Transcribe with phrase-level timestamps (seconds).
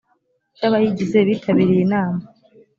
[0.55, 2.21] cy abayigize bitabiriye inama